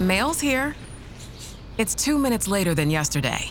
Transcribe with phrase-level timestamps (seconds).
[0.00, 0.76] Mail's here.
[1.76, 3.50] It's two minutes later than yesterday.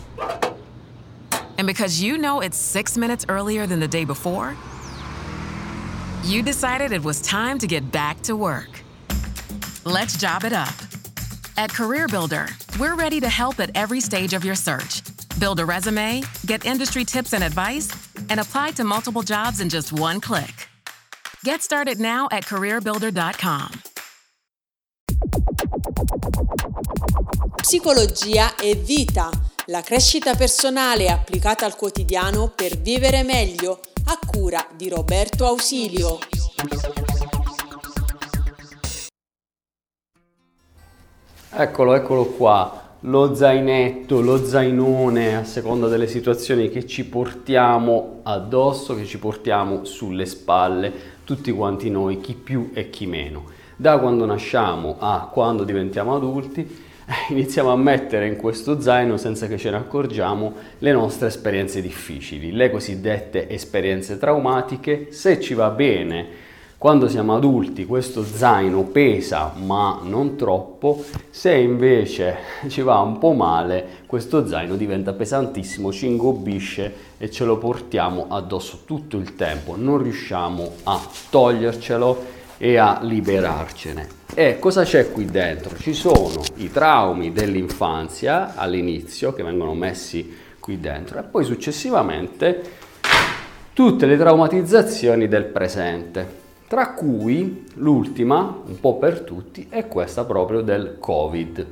[1.58, 4.56] And because you know it's six minutes earlier than the day before,
[6.24, 8.68] you decided it was time to get back to work.
[9.84, 10.74] Let's job it up.
[11.58, 15.02] At CareerBuilder, we're ready to help at every stage of your search.
[15.38, 17.90] Build a resume, get industry tips and advice,
[18.30, 20.68] and apply to multiple jobs in just one click.
[21.44, 23.82] Get started now at CareerBuilder.com.
[27.56, 29.30] Psicologia e vita,
[29.66, 36.18] la crescita personale applicata al quotidiano per vivere meglio, a cura di Roberto Ausilio.
[41.50, 48.94] Eccolo, eccolo qua, lo zainetto, lo zainone, a seconda delle situazioni che ci portiamo addosso,
[48.94, 50.92] che ci portiamo sulle spalle,
[51.24, 53.56] tutti quanti noi, chi più e chi meno.
[53.80, 59.46] Da quando nasciamo a quando diventiamo adulti, eh, iniziamo a mettere in questo zaino, senza
[59.46, 65.12] che ce ne accorgiamo, le nostre esperienze difficili, le cosiddette esperienze traumatiche.
[65.12, 66.26] Se ci va bene,
[66.76, 73.32] quando siamo adulti questo zaino pesa ma non troppo, se invece ci va un po'
[73.32, 79.76] male questo zaino diventa pesantissimo, ci ingobbisce e ce lo portiamo addosso tutto il tempo,
[79.76, 84.16] non riusciamo a togliercelo e a liberarcene.
[84.34, 85.76] E cosa c'è qui dentro?
[85.76, 92.62] Ci sono i traumi dell'infanzia all'inizio che vengono messi qui dentro e poi successivamente
[93.72, 100.60] tutte le traumatizzazioni del presente tra cui l'ultima, un po' per tutti, è questa proprio
[100.60, 101.66] del Covid.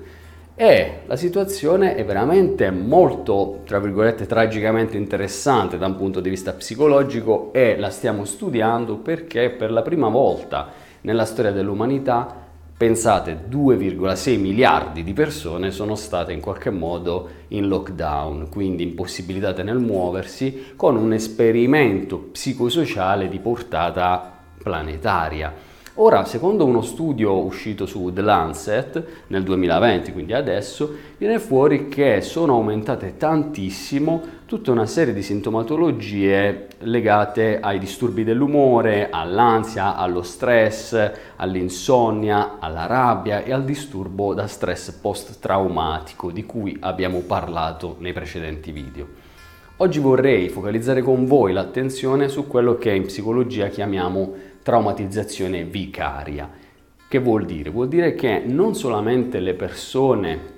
[0.58, 6.54] E la situazione è veramente molto, tra virgolette, tragicamente interessante da un punto di vista
[6.54, 10.68] psicologico e la stiamo studiando perché per la prima volta
[11.02, 12.44] nella storia dell'umanità
[12.78, 19.78] Pensate, 2,6 miliardi di persone sono state in qualche modo in lockdown, quindi impossibilitate nel
[19.78, 24.30] muoversi, con un esperimento psicosociale di portata
[24.62, 25.54] planetaria.
[25.98, 32.20] Ora, secondo uno studio uscito su The Lancet nel 2020, quindi adesso, viene fuori che
[32.20, 41.12] sono aumentate tantissimo tutta una serie di sintomatologie legate ai disturbi dell'umore, all'ansia, allo stress,
[41.36, 48.70] all'insonnia, alla rabbia e al disturbo da stress post-traumatico di cui abbiamo parlato nei precedenti
[48.70, 49.06] video.
[49.78, 56.50] Oggi vorrei focalizzare con voi l'attenzione su quello che in psicologia chiamiamo traumatizzazione vicaria.
[57.08, 57.70] Che vuol dire?
[57.70, 60.54] Vuol dire che non solamente le persone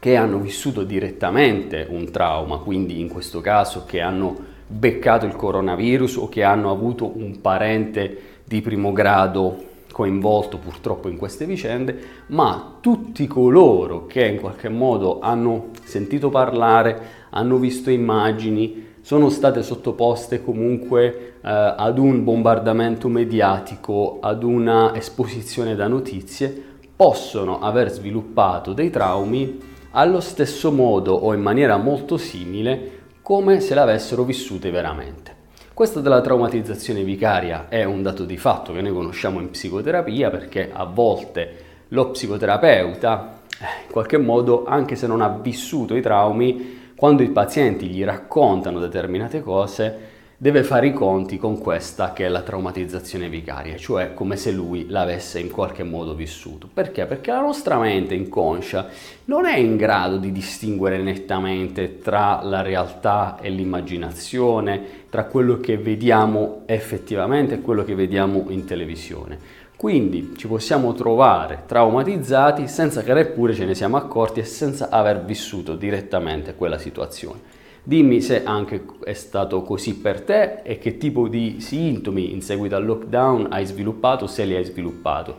[0.00, 6.16] che hanno vissuto direttamente un trauma, quindi in questo caso che hanno beccato il coronavirus
[6.16, 9.66] o che hanno avuto un parente di primo grado
[9.98, 17.00] coinvolto purtroppo in queste vicende, ma tutti coloro che in qualche modo hanno sentito parlare,
[17.30, 25.74] hanno visto immagini, sono state sottoposte comunque eh, ad un bombardamento mediatico, ad una esposizione
[25.74, 26.62] da notizie,
[26.94, 29.58] possono aver sviluppato dei traumi
[29.90, 35.37] allo stesso modo o in maniera molto simile come se l'avessero vissute veramente.
[35.78, 40.70] Questo della traumatizzazione vicaria è un dato di fatto che noi conosciamo in psicoterapia perché
[40.72, 41.54] a volte
[41.90, 47.30] lo psicoterapeuta, eh, in qualche modo, anche se non ha vissuto i traumi, quando i
[47.30, 49.98] pazienti gli raccontano determinate cose,
[50.40, 54.86] deve fare i conti con questa che è la traumatizzazione vicaria, cioè come se lui
[54.88, 56.68] l'avesse in qualche modo vissuto.
[56.72, 57.06] Perché?
[57.06, 58.86] Perché la nostra mente inconscia
[59.24, 65.76] non è in grado di distinguere nettamente tra la realtà e l'immaginazione, tra quello che
[65.76, 69.38] vediamo effettivamente e quello che vediamo in televisione.
[69.76, 75.24] Quindi ci possiamo trovare traumatizzati senza che neppure ce ne siamo accorti e senza aver
[75.24, 77.57] vissuto direttamente quella situazione.
[77.88, 82.76] Dimmi se anche è stato così per te e che tipo di sintomi in seguito
[82.76, 85.36] al lockdown hai sviluppato, se li hai sviluppato.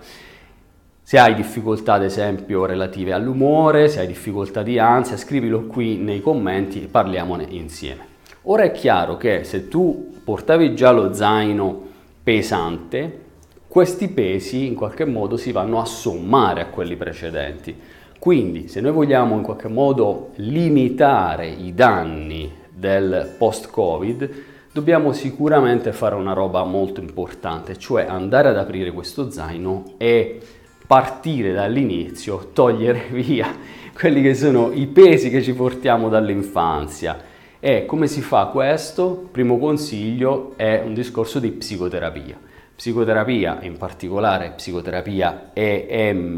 [1.04, 6.22] Se hai difficoltà ad esempio relative all'umore, se hai difficoltà di ansia, scrivilo qui nei
[6.22, 8.08] commenti e parliamone insieme.
[8.42, 11.86] Ora è chiaro che se tu portavi già lo zaino
[12.24, 13.26] pesante,
[13.68, 17.80] questi pesi in qualche modo si vanno a sommare a quelli precedenti.
[18.20, 24.30] Quindi se noi vogliamo in qualche modo limitare i danni del post-Covid,
[24.74, 30.38] dobbiamo sicuramente fare una roba molto importante, cioè andare ad aprire questo zaino e
[30.86, 33.56] partire dall'inizio, togliere via
[33.98, 37.18] quelli che sono i pesi che ci portiamo dall'infanzia.
[37.62, 39.30] E come si fa questo?
[39.32, 42.38] Primo consiglio è un discorso di psicoterapia.
[42.76, 46.38] Psicoterapia, in particolare psicoterapia EMDR,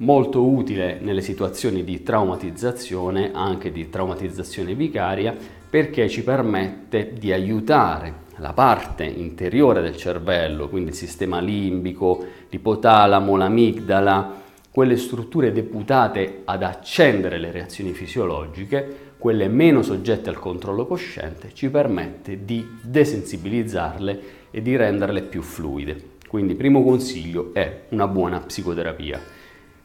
[0.00, 5.36] molto utile nelle situazioni di traumatizzazione, anche di traumatizzazione vicaria,
[5.68, 13.36] perché ci permette di aiutare la parte interiore del cervello, quindi il sistema limbico, l'ipotalamo,
[13.36, 14.38] l'amigdala,
[14.70, 21.68] quelle strutture deputate ad accendere le reazioni fisiologiche, quelle meno soggette al controllo cosciente, ci
[21.68, 24.20] permette di desensibilizzarle
[24.50, 26.18] e di renderle più fluide.
[26.26, 29.20] Quindi primo consiglio è una buona psicoterapia.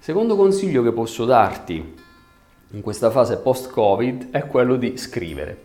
[0.06, 1.96] Secondo consiglio che posso darti
[2.69, 5.57] in questa fase post-Covid è quello di scrivere.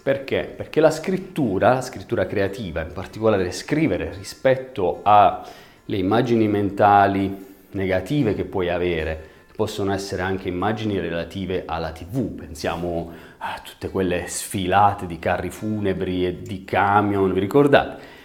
[0.00, 0.54] Perché?
[0.56, 8.44] Perché la scrittura, la scrittura creativa, in particolare scrivere rispetto alle immagini mentali negative che
[8.44, 9.20] puoi avere,
[9.56, 16.24] possono essere anche immagini relative alla TV, pensiamo a tutte quelle sfilate di carri funebri
[16.24, 18.17] e di camion, vi ricordate?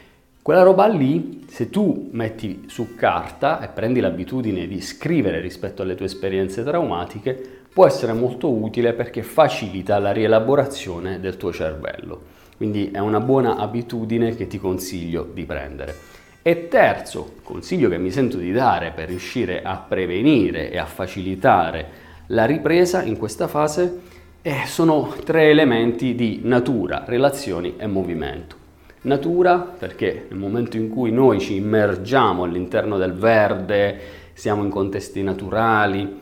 [0.44, 5.95] Quella roba lì, se tu metti su carta e prendi l'abitudine di scrivere rispetto alle
[5.95, 12.24] tue esperienze traumatiche, può essere molto utile perché facilita la rielaborazione del tuo cervello.
[12.57, 15.95] Quindi è una buona abitudine che ti consiglio di prendere.
[16.42, 21.88] E terzo consiglio che mi sento di dare per riuscire a prevenire e a facilitare
[22.28, 24.01] la ripresa in questa fase
[24.42, 28.62] eh, sono tre elementi di natura, relazioni e movimento.
[29.04, 34.00] Natura perché nel momento in cui noi ci immergiamo all'interno del verde,
[34.32, 36.22] siamo in contesti naturali,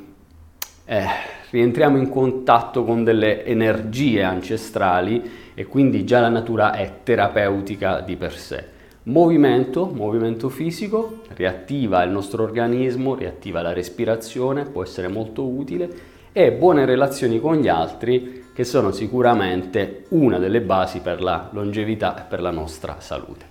[0.85, 1.05] eh,
[1.51, 5.21] rientriamo in contatto con delle energie ancestrali
[5.53, 8.63] e quindi già la natura è terapeutica di per sé.
[9.03, 15.89] Movimento, movimento fisico, riattiva il nostro organismo, riattiva la respirazione, può essere molto utile
[16.31, 22.17] e buone relazioni con gli altri che sono sicuramente una delle basi per la longevità
[22.19, 23.45] e per la nostra salute.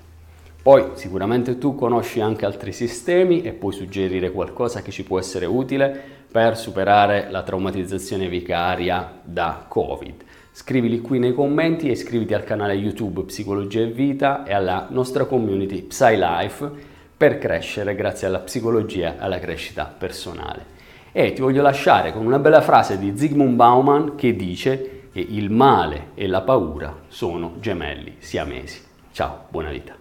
[0.62, 5.46] Poi sicuramente tu conosci anche altri sistemi e puoi suggerire qualcosa che ci può essere
[5.46, 10.22] utile per superare la traumatizzazione vicaria da Covid.
[10.52, 15.24] Scrivili qui nei commenti e iscriviti al canale YouTube Psicologia e Vita e alla nostra
[15.24, 16.70] community PsyLife
[17.16, 20.78] per crescere grazie alla psicologia e alla crescita personale.
[21.12, 25.50] E ti voglio lasciare con una bella frase di Zygmunt Bauman che dice che il
[25.50, 28.80] male e la paura sono gemelli siamesi.
[29.10, 29.96] Ciao, buona vita.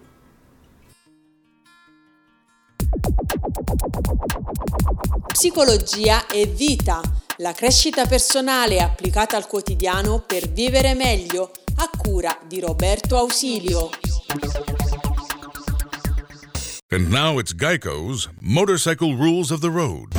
[5.27, 7.01] Psicologia e vita
[7.37, 13.89] la crescita personale applicata al quotidiano per vivere meglio, a cura di Roberto Ausilio.
[16.91, 20.18] And now it's Geico's Motorcycle Rules of the Road.